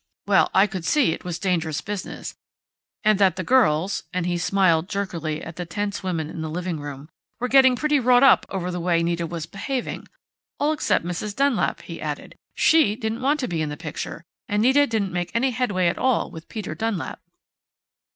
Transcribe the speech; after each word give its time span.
Well, 0.25 0.49
I 0.51 0.65
could 0.65 0.83
see 0.83 1.11
it 1.11 1.23
was 1.23 1.37
dangerous 1.37 1.79
business, 1.79 2.33
and 3.03 3.19
that 3.19 3.35
the 3.35 3.43
girls" 3.43 4.01
and 4.13 4.25
he 4.25 4.39
smiled 4.39 4.89
jerkily 4.89 5.43
at 5.43 5.57
the 5.57 5.65
tense 5.67 6.01
women 6.01 6.27
in 6.27 6.41
the 6.41 6.49
living 6.49 6.79
room," 6.79 7.07
were 7.39 7.47
getting 7.47 7.75
pretty 7.75 7.99
wrought 7.99 8.23
up 8.23 8.47
over 8.49 8.71
the 8.71 8.79
way 8.79 9.03
Nita 9.03 9.27
was 9.27 9.45
behaving.... 9.45 10.07
All 10.59 10.71
except 10.73 11.05
Mrs. 11.05 11.35
Dunlap," 11.35 11.83
he 11.83 12.01
added. 12.01 12.33
"She 12.55 12.95
didn't 12.95 13.21
want 13.21 13.41
to 13.41 13.45
act 13.45 13.53
in 13.53 13.69
the 13.69 13.77
picture, 13.77 14.23
and 14.49 14.63
Nita 14.63 14.87
didn't 14.87 15.13
make 15.13 15.29
any 15.35 15.51
headway 15.51 15.85
at 15.85 15.99
all 15.99 16.31
with 16.31 16.49
Peter 16.49 16.73
Dunlap." 16.73 17.21